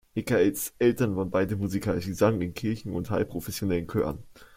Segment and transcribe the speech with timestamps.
[0.15, 4.23] Michaels Eltern waren beide musikalisch: Sie sangen in Kirchen- und halbprofessionellen Chören.